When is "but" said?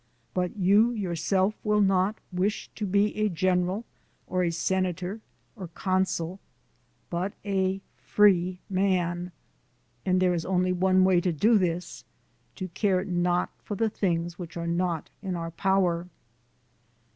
0.33-0.57, 7.11-7.33